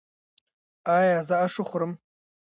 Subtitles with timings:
[0.95, 1.91] ایا زه اش وخورم؟